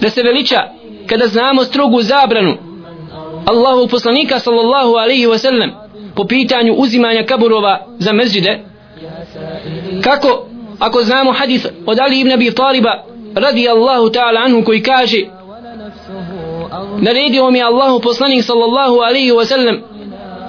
[0.00, 0.62] Da se veliča
[1.06, 2.56] kada znamo strogu zabranu
[3.46, 5.70] Allahu poslanika sallallahu alaihi wa sallam
[6.14, 8.60] po pitanju uzimanja kaburova za mezđide
[10.02, 10.46] kako
[10.78, 15.18] ako znamo hadis od Ali ibn Abi Taliba radi Allahu ta'ala anhu koji kaže
[17.00, 19.76] naredio mi Allahu poslanik sallallahu alaihi wa sallam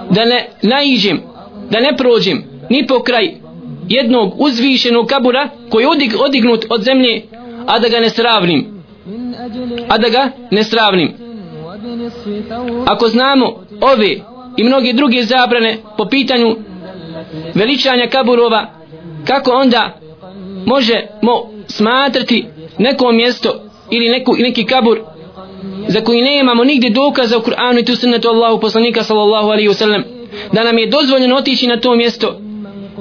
[0.09, 1.21] da ne naiđem
[1.69, 3.42] da ne prođem ni po kraj
[3.89, 7.21] jednog uzvišenog kabura koji je odig, odignut od zemlje
[7.67, 8.65] a da ga ne sravnim.
[9.89, 11.13] A da ga ne sravnim.
[12.85, 13.45] Ako znamo
[13.81, 14.15] ove
[14.57, 16.55] i mnoge druge zabrane po pitanju
[17.53, 18.67] veličanja kaburova
[19.27, 19.97] kako onda
[20.65, 22.45] možemo smatrati
[22.77, 24.99] neko mjesto ili neku, neki kabur
[25.87, 29.69] za koji ne imamo nigdje dokaza u Kur'anu i tu sunnetu Allahu poslanika sallallahu alaihi
[29.69, 30.03] wasallam
[30.53, 32.39] da nam je dozvoljeno otići na to mjesto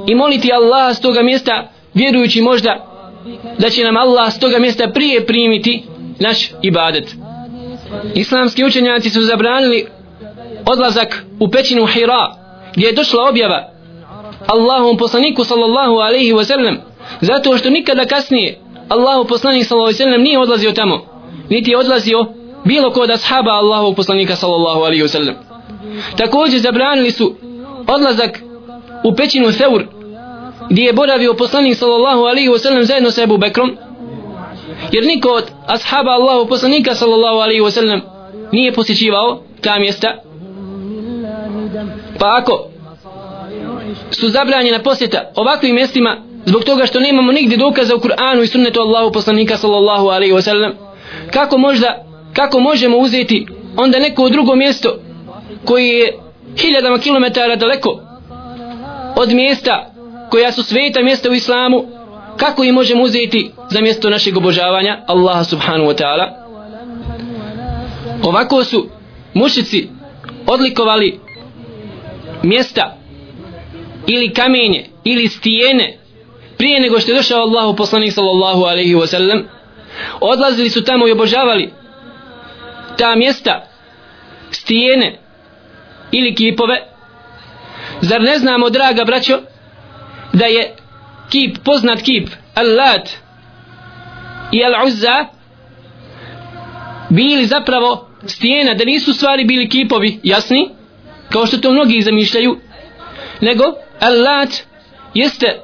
[0.07, 2.87] i moliti Allaha s toga mjesta vjerujući možda
[3.59, 5.83] da će nam Allah s toga mjesta prije primiti
[6.19, 7.15] naš ibadet.
[8.15, 9.87] Islamski učenjaci su zabranili
[10.67, 12.35] odlazak u pećinu Hira
[12.77, 13.73] gdje je došla objava
[14.47, 16.77] Allahom poslaniku sallallahu alaihi wa sallam
[17.21, 21.07] zato što nikada kasnije Allahu poslanik sallallahu alaihi wa sallam nije odlazio tamo
[21.49, 22.27] niti je odlazio
[22.65, 25.35] bilo ko od ashaba Allahu poslanika sallallahu alaihi wa sallam.
[26.17, 27.35] Također zabranili su
[27.87, 28.41] odlazak
[29.05, 29.87] u pećinu Theur
[30.71, 33.77] gdje je boravio poslanik sallallahu alaihi wa sallam zajedno sa Ebu Bekrom.
[34.93, 38.01] Jer niko od ashaba Allahu poslanika sallallahu alaihi wa sallam
[38.53, 40.17] nije posjećivao ta mjesta.
[42.19, 42.69] Pa ako
[44.11, 48.81] su zabranjena posjeta ovakvim mjestima zbog toga što nemamo nigdje dokaza u Kur'anu i sunnetu
[48.81, 50.73] Allahu poslanika sallallahu alaihi wa sallam
[51.31, 54.99] kako možda kako možemo uzeti onda neko drugo mjesto
[55.65, 56.19] koji je
[56.57, 58.01] hiljadama kilometara daleko
[59.17, 59.93] od mjesta
[60.31, 61.85] koja su sveta mjesta u islamu
[62.37, 66.43] kako ih možemo uzeti za mjesto našeg obožavanja Allaha subhanahu wa ta'ala?
[68.23, 68.89] Ovako su
[69.35, 69.89] mušici
[70.47, 71.21] odlikovali
[72.43, 72.97] mjesta
[74.07, 75.99] ili kamenje ili stijene
[76.59, 79.43] prije nego što je došao Allahu poslanik sallallahu alaihi wa sallam.
[80.21, 81.73] Odlazili su tamo i obožavali
[82.99, 83.67] ta mjesta
[84.51, 85.19] stijene
[86.13, 86.92] ili kipove
[88.03, 89.39] zar ne znamo draga braćo
[90.33, 90.77] da je
[91.31, 93.09] kip poznat kip Al-Lat
[94.53, 95.27] i Al-Uzza
[97.09, 100.71] bili zapravo stijena da nisu stvari bili kipovi jasni?
[101.29, 102.59] Kao što to mnogi zamišljaju.
[103.41, 103.65] Nego
[104.01, 104.63] Al-Lat
[105.15, 105.61] jeste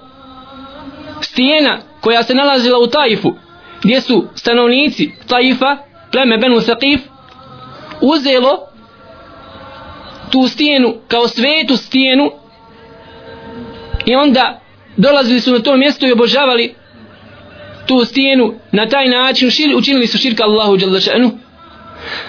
[1.21, 3.35] stijena koja se nalazila u Taifu
[3.83, 5.77] gdje su stanovnici Taifa
[6.13, 6.99] pleme Benu Saqif
[8.01, 8.68] uzelo
[10.31, 12.31] tu stijenu kao svetu stijenu.
[14.07, 14.61] I onda
[14.97, 16.75] dolazili su na to mjesto i obožavali
[17.87, 21.31] tu stijenu na taj način šir, učinili su širka Allahu Đalešanu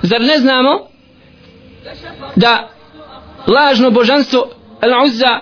[0.02, 0.80] zar ne znamo
[2.36, 2.70] da
[3.48, 4.50] lažno božanstvo
[4.82, 5.40] Al-Uzza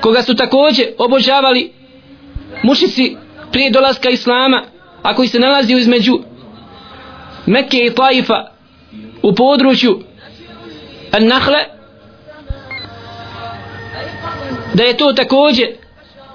[0.00, 1.72] koga su također obožavali
[2.62, 3.16] mušici
[3.52, 4.64] prije dolaska Islama
[5.02, 6.18] a koji se nalazi između
[7.46, 8.44] Mekke i Taifa
[9.22, 10.00] u području
[11.12, 11.64] An-Nahle
[14.74, 15.68] da je to također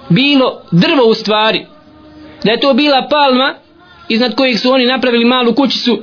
[0.08, 1.66] bilo drvo u stvari
[2.44, 3.54] da je to bila palma
[4.08, 5.98] iznad kojih su oni napravili malu kućicu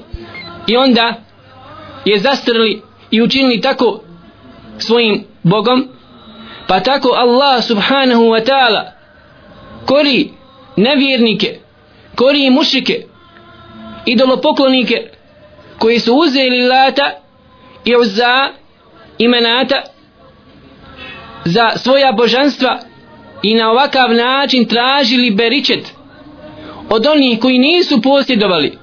[0.68, 1.14] i onda
[2.06, 2.82] je zastrli
[3.12, 4.02] i učinili tako
[4.78, 5.88] svojim bogom
[6.68, 8.92] pa tako Allah subhanahu wa ta'ala
[9.86, 10.30] kori
[10.76, 11.60] nevjernike
[12.16, 13.06] kori mušike
[14.06, 15.10] idolopoklonike
[15.78, 17.12] koji su uzeli lata
[17.86, 18.50] i uzza
[19.21, 19.83] imenata
[21.45, 22.79] za svoja božanstva
[23.43, 25.93] i na ovakav način tražili beričet
[26.91, 28.79] od onih koji nisu posjedovali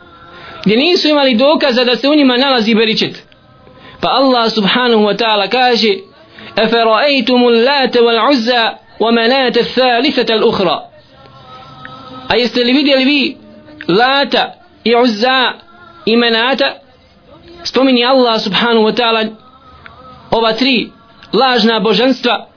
[0.66, 3.24] gdje nisu imali dokaza da se u njima nalazi beričet
[4.02, 5.94] pa Allah subhanahu wa ta'ala kaže
[6.58, 10.80] أفرأيتم اللات والعزى ومناة الثالثة الأخرى
[12.30, 13.38] a jeste li vidjeli vi
[13.88, 15.54] lata i uzza
[16.06, 16.74] i menata
[17.64, 19.24] spomini Allah subhanahu wa ta'ala
[20.31, 20.91] ova tri
[21.33, 22.49] lažna božanstva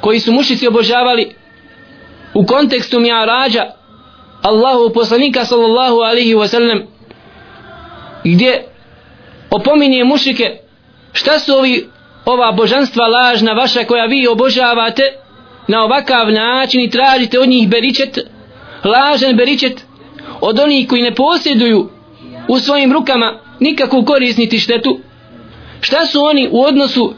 [0.00, 1.34] koji su mušici obožavali
[2.34, 3.64] u kontekstu mi'arađa
[4.42, 6.86] Allahu poslanika sallallahu alihi wasallam
[8.24, 8.64] gdje
[9.50, 10.58] opominje mušike
[11.12, 11.88] šta su ovi
[12.24, 15.02] ova božanstva lažna vaša koja vi obožavate
[15.68, 18.18] na ovakav način i tražite od njih beričet
[18.84, 19.84] lažan beričet
[20.40, 21.90] od onih koji ne posjeduju
[22.48, 24.98] u svojim rukama nikakvu korist niti štetu
[25.81, 27.13] šta su oni u odnosu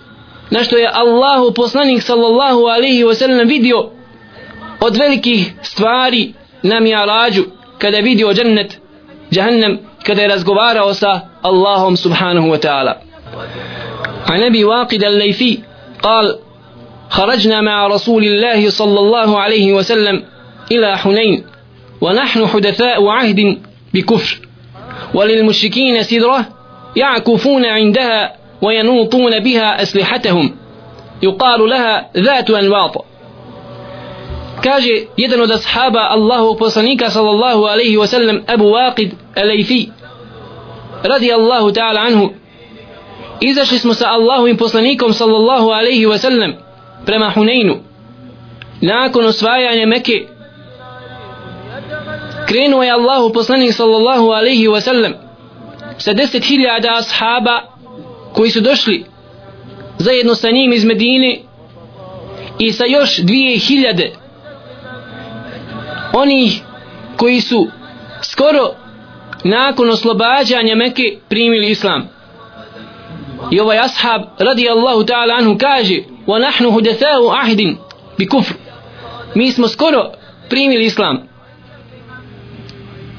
[0.50, 3.90] na što je Allahu poslanik sallallahu alaihi wasallam vidio
[4.80, 7.46] od velikih stvari na mijalađu
[7.78, 8.80] kada je vidio džennet
[9.32, 12.94] jahannam kada je razgovarao sa Allahom subhanahu wa ta'ala
[14.28, 15.60] عن ابي واقد الليثي
[16.04, 16.40] قال
[17.10, 20.24] خرجنا مع رسول الله صلى الله عليه وسلم
[20.72, 21.44] الى حنين
[22.02, 23.58] ونحن حدثاء عهد
[23.94, 24.40] بكفر
[25.14, 26.46] وللمشركين سدرة
[26.96, 30.57] يعكفون عندها وينوطون بها أسلحتهم.
[31.23, 33.05] يقال لها ذات أنواط.
[34.63, 39.93] كاجي يدن أصحاب الله بصنيك صلى الله عليه وسلم أبو واقد الليثي
[41.07, 42.31] رضي الله تعالى عنه.
[43.43, 46.55] إذا شسم الله بصنيكم صلى الله عليه وسلم؟
[47.07, 47.83] برما حنين
[48.83, 50.27] ناكن أصفايا يعني مكي.
[52.49, 55.15] krenuo je Allahu poslanik sallallahu alaihi wasallam
[56.01, 57.55] sa deset hiljada ashaba
[58.33, 59.05] koji su došli
[59.99, 61.41] zajedno sa njim iz Medine
[62.59, 64.13] i sa još dvije hiljade
[66.13, 66.61] onih
[67.17, 67.69] koji su
[68.23, 68.75] skoro
[69.45, 72.09] nakon oslobađanja Mekke primili islam.
[73.51, 77.77] I ovaj ashab radi Allahu ta'ala anhu kaže wa nahnu hudathau ahdin
[78.19, 78.55] bi kufr.
[79.35, 80.13] Mi smo skoro
[80.49, 81.29] primili islam.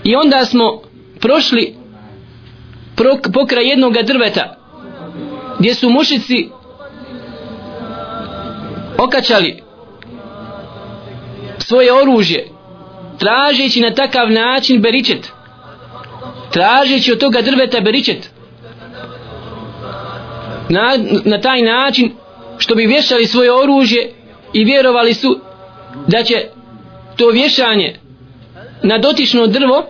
[0.03, 0.81] I onda smo
[1.19, 1.75] prošli
[3.33, 4.58] pokraj jednog drveta
[5.59, 6.49] gdje su mušici
[8.97, 9.63] okačali
[11.57, 12.47] svoje oružje
[13.19, 15.31] tražeći na takav način beričet
[16.51, 18.29] tražeći od toga drveta beričet
[20.69, 22.11] na, na taj način
[22.57, 24.13] što bi vješali svoje oružje
[24.53, 25.39] i vjerovali su
[26.07, 26.35] da će
[27.17, 27.99] to vješanje
[28.83, 29.85] na dotično drvo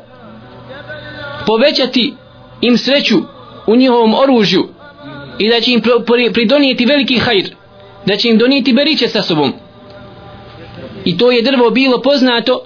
[1.45, 2.13] povećati
[2.62, 3.15] im sreću
[3.67, 4.67] u njihovom oružju
[5.38, 5.83] i da će im
[6.33, 7.44] pridonijeti veliki hajr
[8.07, 9.53] da će im donijeti beriće sa sobom
[11.05, 12.61] i to je drvo bilo poznato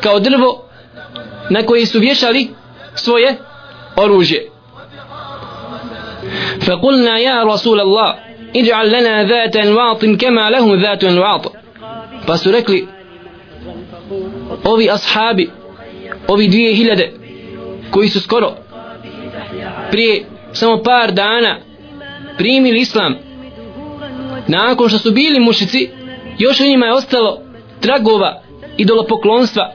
[0.00, 0.68] kao drvo
[1.50, 2.48] na koje su vješali
[2.94, 3.36] svoje
[3.96, 4.50] oružje
[6.60, 8.14] فقلنا يا رسول الله
[8.56, 11.52] اجعل لنا ذات انواط كما له ذات انواط
[12.26, 12.86] فسركلي
[14.64, 15.50] ovi ashabi
[16.28, 17.12] ovi dvije hiljade
[17.90, 18.52] koji su skoro
[19.90, 21.58] prije samo par dana
[22.38, 23.14] primili islam
[24.48, 25.90] nakon što su bili mušici
[26.38, 27.38] još u njima je ostalo
[27.80, 28.42] tragova
[28.76, 29.72] idolopoklonstva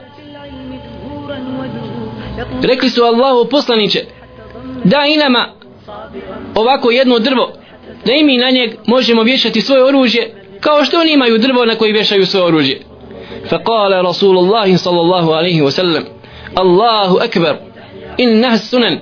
[2.62, 4.04] rekli su Allahu poslaniće
[4.84, 5.48] da i nama
[6.54, 7.52] ovako jedno drvo
[8.04, 11.74] da i mi na njeg možemo vješati svoje oružje kao što oni imaju drvo na
[11.74, 12.80] koji vješaju svoje oružje
[13.48, 16.04] فقال رسول الله صلى الله عليه وسلم
[16.58, 17.58] الله أكبر
[18.20, 19.00] إنها السنن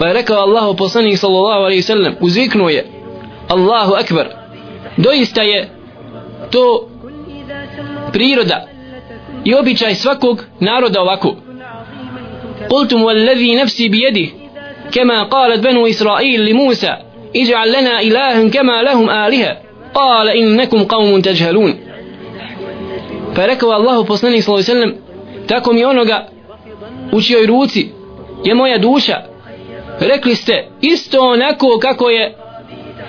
[0.00, 2.84] فركوا الله بصني صلى الله عليه وسلم uzviknuo je
[3.48, 4.26] Allahu Akbar
[4.96, 5.68] doista je
[6.50, 6.88] to
[8.12, 8.66] priroda
[9.44, 11.36] i običaj svakog naroda ovako
[12.70, 14.30] قلتم والذي نفسي بيده
[14.92, 16.96] كما قالت بنو إسرائيل لموسى
[17.36, 19.56] اجعل لنا إلها كما لهم آلهة
[19.94, 21.74] قال إنكم قوم تجهلون
[23.36, 24.94] فركوا الله poslanik صلى الله عليه وسلم
[25.48, 26.26] tako mi onoga
[27.12, 27.88] u čijoj ruci
[28.44, 29.22] je moja duša
[30.01, 32.35] rekli ste isto onako kako je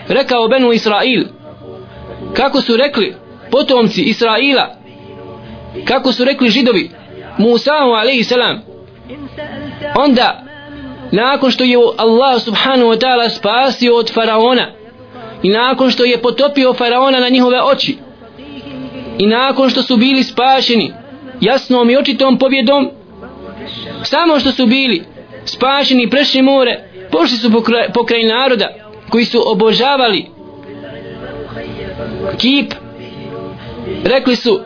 [0.09, 1.25] rekao Benu Israil.
[2.35, 3.15] Kako su rekli
[3.51, 4.77] potomci Israila.
[5.85, 6.91] Kako su rekli židovi
[7.39, 8.63] Musa alaihi salam.
[9.97, 10.43] Onda
[11.13, 14.73] nakon što je Allah subhanahu wa ta'ala spasio od faraona
[15.43, 17.97] i nakon što je potopio faraona na njihove oči
[19.19, 20.93] i nakon što su bili spašeni
[21.41, 22.91] jasnom i očitom pobjedom
[24.03, 25.05] samo što su bili
[25.45, 26.79] spašeni prešli more
[27.11, 28.69] pošli su pokraj, pokraj naroda
[29.09, 30.27] koji su obožavali
[32.39, 32.75] kip.
[34.05, 34.61] Rekli su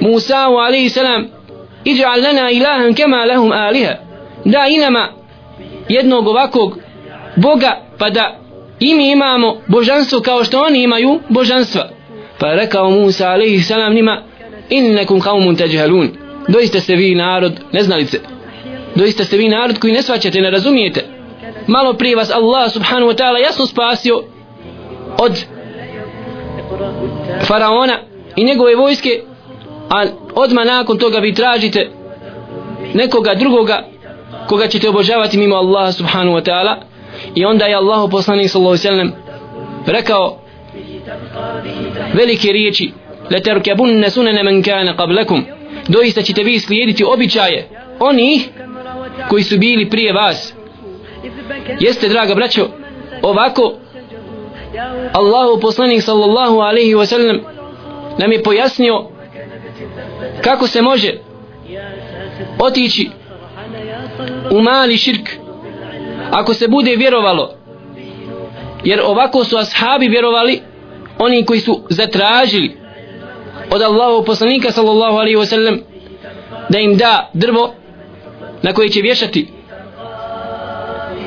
[0.00, 1.26] Musa alaihi salam
[1.84, 3.94] iđa'al lana ilahan kema lahum aliha.
[4.44, 5.12] Da inama
[5.88, 6.78] jednog ovakvog
[7.36, 8.38] Boga pa da
[8.80, 11.88] i mi imamo božanstvo kao što oni imaju božanstva.
[12.38, 14.22] Pa rekao Musa alaihi salam njima
[14.70, 16.08] innekum kaumun teđhelun
[16.48, 18.18] doista ste vi narod neznalice
[18.94, 21.04] doista ste vi narod koji ne svaćate ne razumijete.
[21.66, 24.22] Malo prije vas Allah subhanahu wa ta'ala jasno spasio
[25.18, 25.44] od
[27.46, 27.98] faraona
[28.36, 29.22] i njegove vojske
[29.90, 31.90] a odmah nakon toga vi tražite
[32.94, 33.84] nekoga drugoga
[34.48, 36.74] koga ćete obožavati mimo Allaha subhanahu wa ta'ala.
[37.34, 39.12] I onda je Allah poslanik sallallahu sallam
[39.86, 40.40] rekao
[42.14, 42.92] velike riječi
[43.30, 45.42] leterkebunne sunene men kane qablakum.
[45.88, 47.68] Doista ćete vi slijediti običaje
[48.00, 48.48] onih
[49.28, 50.54] koji su bili prije vas.
[51.80, 52.68] Jeste draga braćo
[53.22, 53.74] ovako
[55.12, 57.40] Allahu poslanik sallallahu alaihi wa sallam
[58.18, 59.04] nam je pojasnio
[60.40, 61.14] kako se može
[62.58, 63.10] otići
[64.50, 65.28] u mali širk
[66.30, 67.54] ako se bude vjerovalo.
[68.84, 70.60] Jer ovako su ashabi vjerovali
[71.18, 72.76] oni koji su zatražili
[73.70, 75.78] od Allahu poslanika sallallahu alaihi wa sallam
[76.68, 77.74] da im da drvo
[78.62, 79.48] na koje će vješati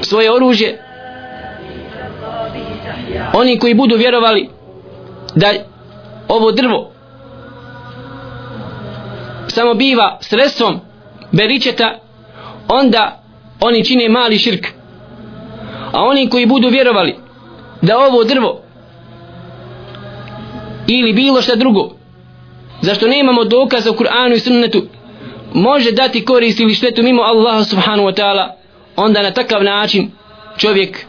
[0.01, 0.81] svoje oružje
[3.33, 4.49] oni koji budu vjerovali
[5.35, 5.47] da
[6.27, 6.91] ovo drvo
[9.47, 10.79] samo biva sredstvom
[11.31, 11.99] beričeta
[12.67, 13.23] onda
[13.59, 14.67] oni čine mali širk.
[15.91, 17.15] A oni koji budu vjerovali
[17.81, 18.61] da ovo drvo
[20.87, 21.89] ili bilo šta drugo
[22.81, 24.83] zašto nemamo dokaza u Kur'anu i sunnetu
[25.53, 28.47] može dati korist ili štetu mimo Allaha subhanahu wa ta'ala
[28.95, 30.11] onda na takav način
[30.57, 31.05] čovjek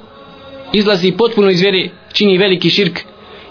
[0.72, 3.01] izlazi potpuno iz vjere čini veliki širk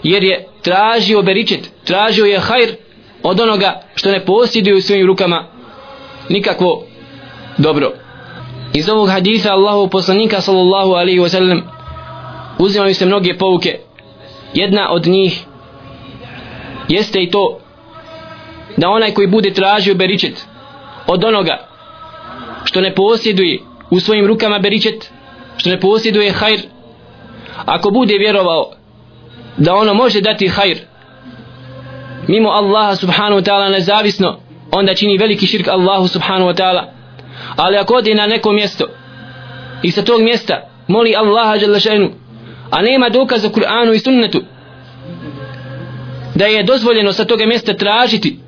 [0.02, 2.68] jer je tražio beričet tražio je hajr
[3.22, 5.44] od onoga što ne posjeduje u svojim rukama
[6.28, 6.84] nikakvo
[7.58, 7.92] dobro.
[8.74, 11.62] Iz ovog hadisa Allahu poslanika sallallahu alaihi wa sallam
[12.58, 13.78] uzimaju se mnoge pouke.
[14.54, 15.44] Jedna od njih
[16.88, 17.58] jeste i to
[18.76, 20.46] da onaj koji bude tražio beričet
[21.06, 21.66] od onoga
[22.64, 23.58] što ne posjeduje
[23.90, 25.10] u svojim rukama beričet
[25.56, 26.60] što ne posjeduje hajr.
[27.64, 28.70] Ako bude vjerovao
[29.56, 30.78] da ono može dati hajr
[32.28, 34.38] mimo Allaha subhanahu wa ta'ala nezavisno
[34.70, 36.84] onda čini veliki širk Allahu subhanahu wa ta'ala.
[37.56, 38.86] Ali ako ode na neko mjesto
[39.82, 42.10] i sa tog mjesta moli Allaha jalla šajnu
[42.70, 44.42] a nema dokaza u Kur'anu i sunnetu
[46.34, 48.38] da je dozvoljeno sa toga mjesta tražiti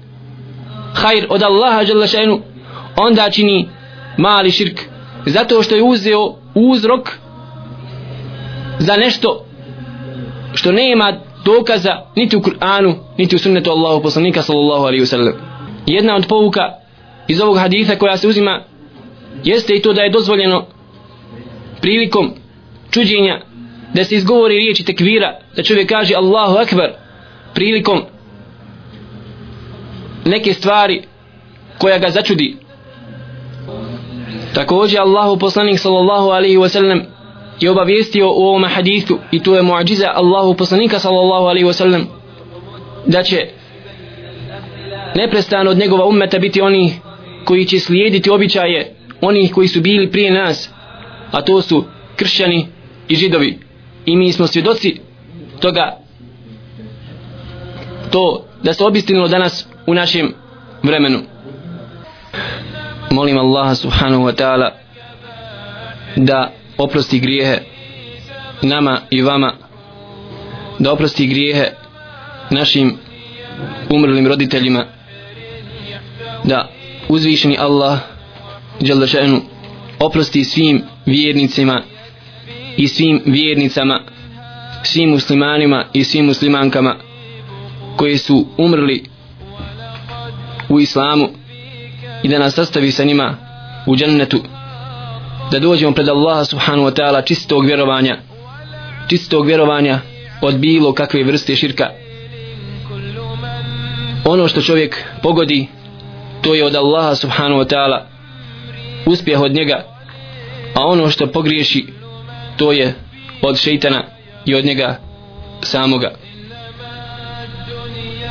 [0.95, 2.41] hajr od Allaha jalla šajnu
[2.97, 3.69] onda čini
[4.19, 4.81] mali širk.
[5.27, 7.11] Zato što je uzeo uzrok
[8.79, 9.47] za nešto
[10.55, 11.13] što nema
[11.45, 15.35] dokaza niti u Kur'anu niti u sunnetu Allahu poslanika sallallahu alaihi wasallam.
[15.87, 16.73] Jedna od pouka
[17.29, 18.65] iz ovog haditha koja se uzima
[19.45, 20.67] jeste i to da je dozvoljeno
[21.81, 22.31] prilikom
[22.91, 23.41] čuđenja
[23.95, 26.91] da se izgovori riječi tekvira da čovjek kaže Allahu akbar
[27.55, 28.03] prilikom
[30.25, 31.03] neke stvari
[31.79, 32.57] koja ga začudi.
[34.55, 37.03] Također Allahu poslanik sallallahu alaihi wasallam
[37.61, 42.05] je obavijestio u ovom hadithu i to je muadžiza Allahu poslanika sallallahu alaihi wasallam
[43.07, 43.49] da će
[45.15, 46.95] neprestano od njegova ummeta biti oni
[47.45, 50.71] koji će slijediti običaje onih koji su bili prije nas
[51.31, 51.85] a to su
[52.17, 52.67] kršćani
[53.09, 53.59] i židovi.
[54.07, 55.01] I mi smo svjedoci
[55.61, 55.99] toga.
[58.11, 60.35] To da se obistinilo danas u našem
[60.83, 61.19] vremenu.
[63.11, 64.71] Molim Allaha subhanahu wa ta'ala
[66.17, 67.59] da oprosti grijehe
[68.63, 69.53] nama i vama
[70.79, 71.73] da oprosti grijehe
[72.51, 72.97] našim
[73.91, 74.87] umrlim roditeljima
[76.45, 76.69] da
[77.09, 77.99] uzvišeni Allah
[78.81, 79.07] Jalla
[80.01, 81.83] oprosti svim vjernicima
[82.77, 84.01] i svim vjernicama
[84.83, 86.97] svim muslimanima i svim muslimankama
[87.97, 89.05] koji su umrli
[90.69, 91.29] u islamu
[92.23, 93.37] i da nas sastavi sa njima
[93.87, 94.41] u džennetu
[95.51, 98.19] da dođemo pred Allaha subhanahu wa ta'ala čistog vjerovanja
[99.09, 100.01] čistog vjerovanja
[100.43, 101.91] od bilo kakve vrste širka.
[104.25, 105.67] Ono što čovjek pogodi
[106.43, 108.01] to je od Allaha subhanahu wa ta'ala
[109.07, 109.95] uspjeh od njega
[110.75, 111.87] a ono što pogriješi
[112.57, 112.95] to je
[113.43, 114.05] od šeitana
[114.45, 114.99] i od njega
[115.63, 116.11] samoga.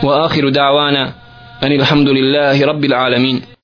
[0.03, 1.13] وآخر دعوانا
[1.63, 3.53] أن الحمد لله رب العالمين.